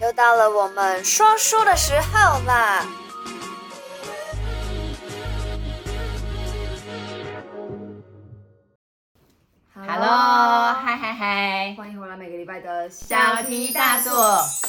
[0.00, 2.84] 又到了我们说书的时候啦
[9.72, 14.12] ！Hello，嗨嗨嗨，欢迎回来每个礼拜的小题大做。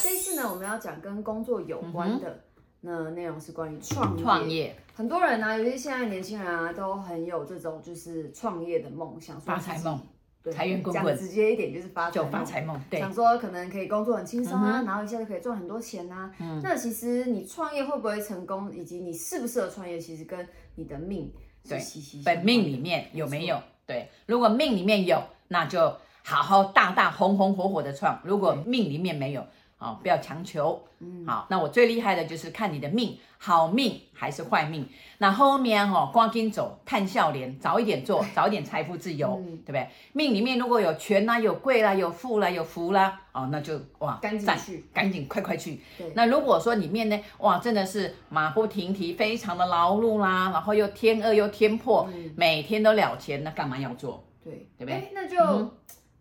[0.00, 2.40] 这一次呢，我们要讲跟工作有关的，嗯、
[2.82, 4.22] 那内容是关于创业。
[4.22, 10.00] 创业，很多人呢、啊，尤其现在年轻人啊，都很有这种就是创业的梦想，发财梦。
[10.52, 12.80] 财源滚滚，讲直接一点就是发财梦，就发财梦。
[12.90, 16.30] 对，想说可能可以工作很轻松啊，嗯、然后一下就可以赚很多钱啊。
[16.40, 21.32] 嗯，那其实你创业会不会成功，以及你适不适合创业，其实跟你的命
[21.68, 22.22] 对息息。
[22.24, 23.60] 本命里面有没有？
[23.86, 25.80] 对，如果命里面有，那就
[26.22, 29.46] 好好大大红红火火的创；如果命里面没有。
[29.78, 30.82] 好，不要强求。
[31.00, 34.88] 嗯，好，那我最厉害的就是看你的命，好命还是坏命。
[35.18, 39.86] 那后面哈，赶紧走，探笑脸，早一点做， 早一点财富自由，嗯、对不对？
[40.14, 45.82] 命里面如果有权啦，有贵啦，有富啦，有福啦，哦，那就哇，赶紧去，赶紧快快去。
[45.98, 46.10] 对。
[46.14, 54.24] 那如果说里面呢，哇，真的是马不停蹄，非常的劳碌啦，然后又天饿又天破，嗯、每天都了钱，那干嘛要做？
[54.42, 55.10] 对，对不对？
[55.12, 55.70] 那就、嗯、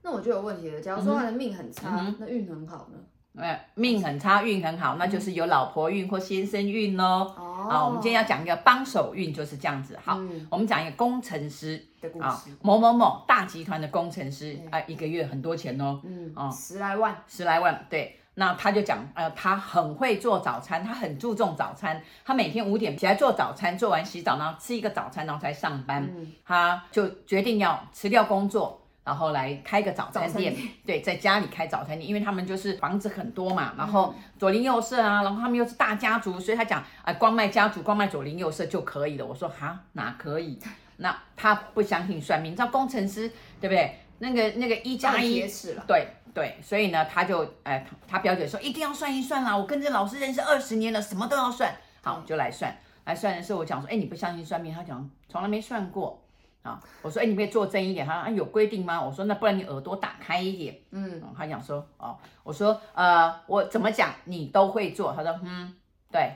[0.02, 0.82] 那我就有问题了。
[0.82, 3.00] 假如说他的命很差，嗯、那运很好呢？
[3.38, 7.34] 呃，命很差，运很好，那就是有老婆运或先生运喽。
[7.38, 9.98] 哦，啊，我们今天要讲一个帮手运，就是这样子。
[10.04, 12.50] 好，嗯、我们讲一个工程师的故事。
[12.62, 16.00] 某某某大集团的工程师，啊、呃，一个月很多钱哦。
[16.06, 17.86] 嗯，哦，十来万，十来万。
[17.90, 26.08] 对，那他就讲，呃，他很会做早餐，他很注重早餐，他每天五点起来做早餐，做完洗澡，然后吃一个早餐，然后才上班。
[26.16, 28.82] 嗯，他就决定要辞掉工作。
[29.06, 30.54] 然后来开个早餐店，
[30.86, 39.26] 对，在家里开早餐店，因为他们就是房子很多嘛，然后左邻右舍啊，然后他们又是大家族，所以他讲啊、呃，光卖家族，光卖左邻右舍就可以了。
[39.26, 40.60] 我说哈，哪可以？
[40.98, 44.00] 那他不相信算命，你知道工程师对不对？
[44.18, 45.46] 那个那个一加一，
[45.86, 54.74] 对对，所以呢，他就哎、呃，他表姐说一定要算一算啦，我跟这老师认识二十年了，什么都要算，好就来算，来算的时候我讲说，哎，你不相信算命？
[54.74, 56.25] 他讲从来没算过。
[56.66, 58.04] 啊，我说，哎，你可以坐正一点。
[58.04, 59.00] 他说，啊，有规定吗？
[59.00, 60.76] 我说，那不然你耳朵打开一点。
[60.90, 65.14] 嗯，他讲说，哦，我说，呃，我怎么讲你都会做。
[65.14, 65.76] 他说，嗯，
[66.12, 66.34] 对，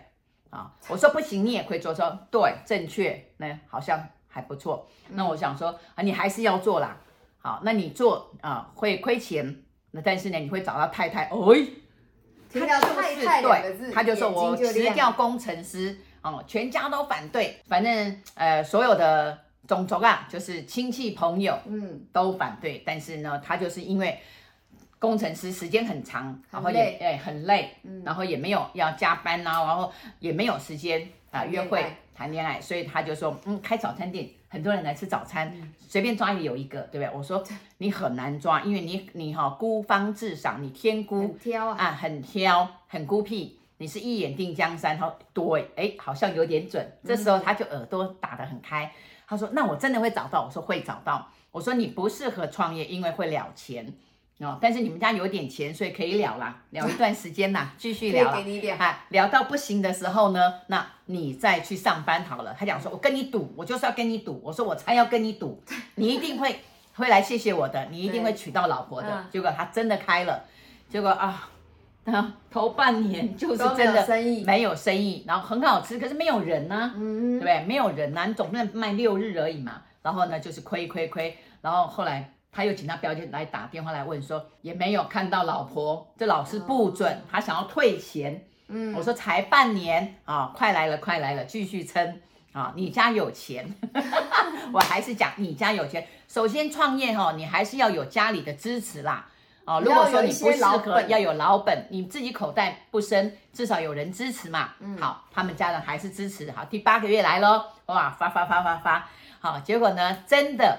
[0.52, 1.96] 啊，我说不行，你也可以做。
[1.96, 4.88] 说对，正确，那好像还不错。
[5.08, 6.96] 那我想说，啊，你还是要做啦。
[7.40, 11.24] 好，那你做啊会亏钱，那但是呢，你会找到太太。
[11.24, 11.32] 哎，
[12.52, 19.49] 听到太太两个字，对，他就说我辞掉工程师，哦，全家都反对，反正呃所有的。
[19.70, 22.82] 种族啊，就是亲戚朋友，嗯，都反对。
[22.84, 24.20] 但是呢，他就是因为
[24.98, 31.86] 工程师时间很长，然后也哎很累，嗯，然后也没有要加班呐、啊，然后也没有时间啊约会
[32.16, 37.16] 谈恋爱，所以他就说，嗯，开早餐店，很多人来吃早餐，嗯、随便抓也有一个，对不对？
[37.16, 37.44] 我说
[37.78, 46.84] 你很难抓，因为你你哈、哦、孤芳自赏，你天孤，挑啊，啊，很挑，很孤僻，你是一眼定江山，哈，对，哎，好像有点准。
[47.06, 48.92] 这时候他就耳朵打得很开。
[49.30, 53.94] 他说：“那我真的会找到。”我说：“会找到。”我说：“你不适合创业，因为会了钱
[54.40, 54.58] 哦。
[54.60, 58.34] 但是你们家有点钱，所以可以了啦，了一段时间啦，继续聊。
[58.36, 65.62] 给你一点啊，聊到不行的时候呢，那你再去上班好了。”他讲说：“我跟你赌，我就是要跟你赌。”我说：“我才要跟你赌，
[65.96, 66.62] 你一定会
[66.96, 70.44] 会来谢谢我的，你一定会娶到老婆的。”结果他真的开了，
[70.90, 71.50] 结果啊。
[72.50, 74.06] 头半年就是真的
[74.46, 77.64] 没有生意，然后很好吃，可是没有人呢、啊，嗯、对不对？
[77.66, 79.82] 没有人呢、啊，你总不能卖六日而已嘛。
[80.02, 81.38] 然后呢，就是亏亏亏。
[81.62, 88.46] 然后后来他又请他表姐来打电话来问说，也没有看到老婆，这老师不准，哦、他想要退钱。
[88.72, 92.22] 嗯，我说才半年啊，快来了，快来了，继续撑
[92.52, 92.72] 啊！
[92.76, 93.68] 你家有钱，
[94.72, 96.06] 我还是讲你家有钱。
[96.28, 99.28] 首先创业哈，你还是要有家里的支持啦。
[99.70, 104.72] 哦，如果说你不适合，要有老本，你自己口袋不深，至少有人支持嘛。
[104.80, 106.50] 嗯，好，他们家人还是支持。
[106.52, 109.08] 好，第八个月来喽，哇，发发发发发，
[109.40, 110.76] 好，结果呢，真的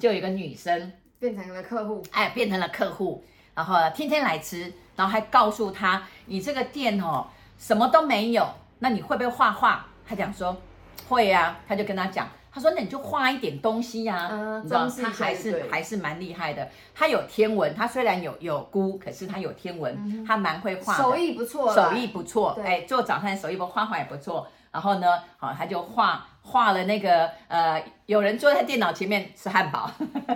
[0.00, 7.28] 就有一个女生变成了客户，哎，变成了客户，然后天天来吃，然后还告诉他，你这个店哦，
[7.58, 8.44] 什么都没有，
[8.80, 9.86] 那你会不会画画？
[10.04, 10.60] 他讲说
[11.08, 12.28] 会呀、啊，他就跟他讲。
[12.54, 16.68] 他说：“那你就画一点东西呀、啊，嗯、你知道他还是还是蛮厉害的。
[16.94, 22.52] 他有天文，他虽然有有孤，可是他有天文，嗯、他蛮会画的，手艺不错，手艺不错。
[22.54, 24.46] 对哎，做早餐手艺不画画也不错。
[24.70, 25.06] 然后呢，
[25.38, 29.90] 好，他就画画了那个呃，有有人坐在电脑前面吃汉堡。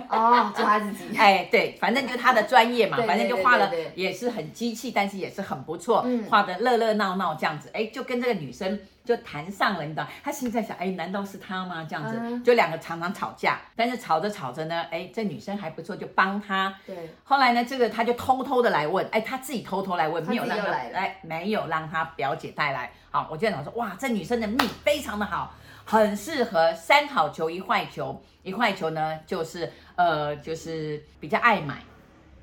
[0.09, 1.15] 哦，就他自己。
[1.17, 7.69] 哎，对，反正就他的专业嘛，对反正就画了也是很机器，但是也是很不错，嗯画的热热闹闹这样子。
[7.73, 10.07] 哎，就跟这个女生就谈上了，你知道？
[10.23, 11.85] 他心里在想，哎，难道是他吗？
[11.87, 16.73] 这样子，嗯就两个常常吵架，但是吵着吵着呢，哎，这女生还不错，就帮他。
[16.85, 22.91] 对，后来呢，这个他就偷偷的来问，哎，他自己偷偷来问，没有让他哎，没有让他表姐带来。
[23.11, 25.53] 好，我就想说，哇，这女生的命非常的好，
[25.89, 31.81] 很适合三好球一坏球，一坏球呢就是呃就是比较爱买。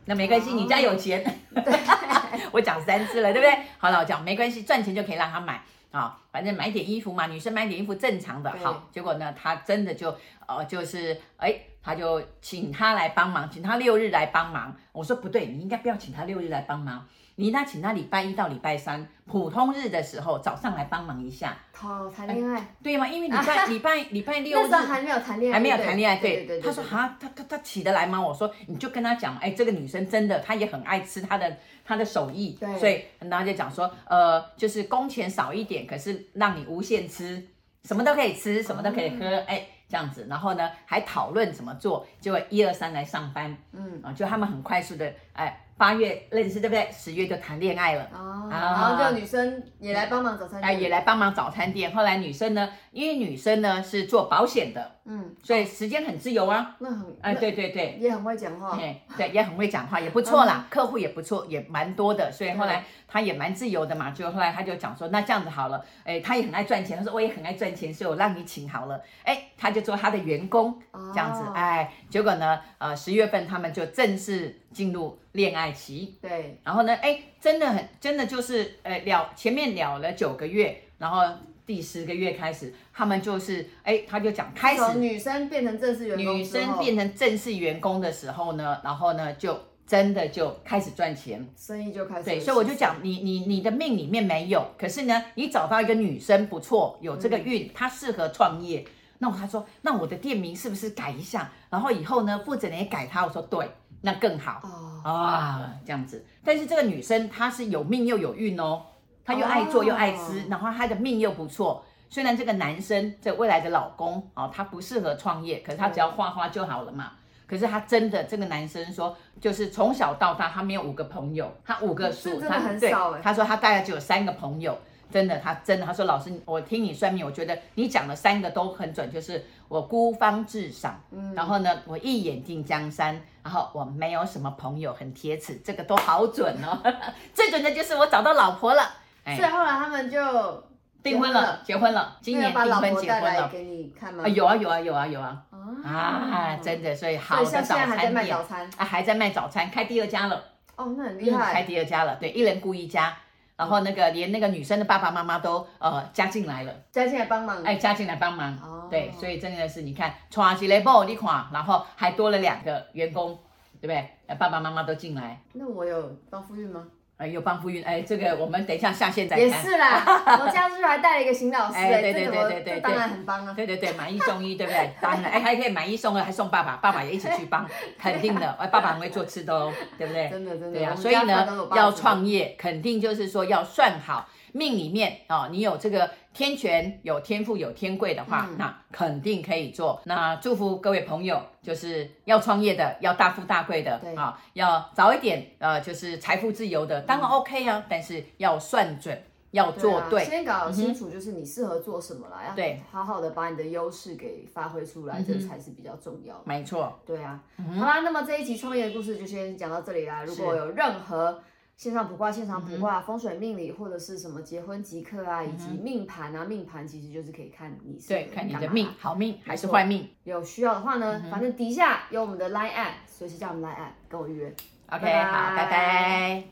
[0.07, 1.23] 那没关系，哦你家有钱。
[2.51, 3.65] 我讲三次了，对不对？
[3.77, 8.51] 好了，我讲没关系，赚钱就可以让他买啊、反正买点衣服嘛，女生买点衣服正常的。
[8.51, 10.17] 好，结果呢，他真的就
[10.47, 14.75] 呃就是哎，他就请他来帮忙，请他六日来帮忙。
[14.93, 23.09] 我说不对，你应该不要请他六日来帮忙，你应该请他礼拜一到礼拜三普通日的时候早上来帮忙一下，好谈恋爱，对吗？
[23.09, 26.63] 因为 礼拜礼拜礼拜六日那时候还没有谈恋爱，还没有谈恋爱，对对对对。
[26.63, 28.21] 他说哈，他他他起得来吗？
[28.21, 37.43] 我说你就跟他讲，哎，这个女生真的，她也很爱吃她的她的手艺，对所以然后就讲说，呃，就是工钱少一点，可是让你无限吃，
[37.85, 40.27] 什么都可以吃，什么都可以喝，哎，这样子。
[40.29, 46.89] 然后呢，还讨论怎么做，结果一二三来上班，嗯，啊，就他们很快速的，哎，八月认识，对不对？
[46.93, 48.09] 十月就谈恋爱了。
[48.51, 51.93] 然后就女生也来帮忙早餐店，哎，也来帮忙早餐店。
[51.93, 56.75] 后来女生呢，因为女生呢是做保险的，嗯，所以时间很自由啊。
[56.79, 57.99] 那很，哎，那对对对。
[58.01, 70.81] 也很会讲话，哎，对，也很会讲话，也不错啦，客户也不错，也蛮多的，所以后来他也蛮自由的嘛，就后来他就讲说，那这样子好了，哎，他也很爱赚钱，他说我也很爱赚钱，所以我让你请好了，哎，他就做他的员工，
[71.13, 81.23] 这样子，哦哎，结果呢，呃，十月份他们就正式进入恋爱期，对，然后呢，哎，真的很，真的就是，呃，了前面了了九个月，然后
[81.67, 84.99] 第十个月开始，他们就是，哎，他就讲开始。
[84.99, 91.47] 女生变成正式员工女生变成正式员工的时候呢，然后呢，就真的就开始赚钱。
[91.57, 98.87] 生意就开始，对，所以我就讲，你你你的命里面没有，可是呢，你找到一个女生不错，有这个运，她适合创业。
[99.19, 101.51] 那我他说，那我的店名是不是改一下？
[101.71, 103.25] 然后以后呢，负责人也改他。
[103.25, 103.67] 我说对，
[104.03, 106.23] 那更好哦，啊，这样子。
[106.45, 108.83] 但是这个女生她是有命又有运哦，
[109.25, 111.85] 她又爱做又爱吃，然后他的命又不错。
[112.11, 117.13] 虽然这个男生这未来的老公哦，他不适合创业，可是他只要画画就好了嘛。
[117.47, 124.79] 可是他真的这个男生说，就是从小到大他没有五个朋友，他五个叔，这真的他对很少哎，他说他大概只有三个朋友。
[125.13, 136.83] 真的，他真的，他说老师，我听你算命，我觉得你讲的三个都很准，就是我孤芳自赏，嗯，然后呢，我一眼定江山，然后我没有什么朋友，很铁齿，这个都好准哦。
[137.33, 138.83] 最准的就是我找到老婆了，
[139.25, 139.37] 哎。
[139.37, 140.65] 所以，后来他们就
[141.03, 143.49] 订婚了，结婚了，今年订婚结婚了。
[143.49, 144.25] 给你看吗？
[144.25, 145.43] 啊，有啊有啊有啊有啊。
[145.85, 148.71] 啊啊，真的，所以好所以的早现在还在卖餐店早餐。
[148.77, 150.43] 啊，还在卖早餐，开第二家了，
[150.77, 153.15] 哦，那很嗯厉害，开第二家了，对，一人雇一家，
[153.57, 156.73] 然后那个连那个女生的爸爸妈妈都呃加进来了。
[156.91, 158.89] 加进来帮忙，哎，加进来帮忙，哦。
[158.91, 163.39] 对，所以真的是你看，传起来不你看，然后还多了两个员工，
[163.81, 164.11] 对不对？
[164.27, 166.87] 呃爸爸妈妈都进来，那我有帮夫运吗？
[167.17, 169.49] 哎，有帮夫运，哎，这个我们等一下下线再也。
[169.49, 170.03] 是啦，
[170.45, 173.55] 我家出去还带了一个新老师，哎对对这怎么对对对当然很帮啊。
[173.57, 174.91] 对对对，买一送一，对不对？
[175.01, 177.65] 当然，哎，还可以买一送二，还送爸爸， 爸爸也一起去帮，
[177.99, 178.51] 肯定的。
[178.59, 180.29] 哎，爸爸很会做吃的哦，对不对？
[180.29, 188.59] 真的真的对呀、我们家所以呢要创业，肯定就是说要算好命里面啊、哦，你有这个天权、有天赋、有天贵的话，嗯。
[188.59, 190.03] 那肯定可以做。
[190.05, 194.15] 那祝福各位朋友，就是要创业的，要大富大贵的对。
[194.17, 199.17] 啊，要早一点呃，就是财富自由的，当然 OK 啊，但是要算准，
[199.53, 200.23] 要做对。
[200.23, 202.83] 啊、先搞清楚就是你适合做什么啦，要对。
[202.91, 206.43] 好好的把你的优势给发挥出来，这才是比较重要的。
[206.45, 207.41] 没错，对啊，
[207.79, 210.25] 好啦，那么这一集创业的故事就先讲到这里啦。
[210.25, 211.41] 如果有任何
[211.77, 220.09] 线上卜卦、现场卜卦、风水命理或者是什么结婚即刻啊，以及命盘啊，命盘其实就是可以看你是对，看你的命好命还是坏命。
[220.23, 224.55] 有需要的话呢，反正底下有我们的 Line app，随时叫我们 Line app 跟我预约。
[224.87, 226.45] OK，拜拜好，拜拜。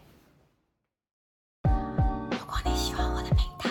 [2.31, 3.71] 如果你喜欢我的频道，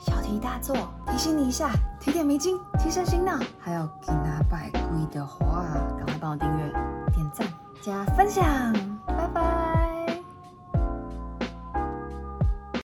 [0.00, 0.74] 小题大做，
[1.06, 5.64] 提醒你一下，提点迷津，提升心脑，还有给他拜贵的话，
[5.96, 6.72] 赶快帮我订阅、
[7.14, 7.46] 点赞、
[7.80, 8.44] 加分享。